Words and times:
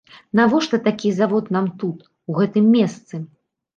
Навошта 0.37 0.77
такі 0.87 1.11
завод 1.19 1.53
нам 1.57 1.67
тут, 1.83 1.99
у 2.33 2.41
гэтым 2.41 2.65
месцы? 2.77 3.25